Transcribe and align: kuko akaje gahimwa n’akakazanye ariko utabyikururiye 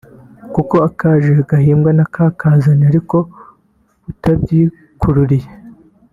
kuko 0.53 0.75
akaje 0.89 1.31
gahimwa 1.49 1.89
n’akakazanye 1.97 2.85
ariko 2.91 3.17
utabyikururiye 4.09 5.47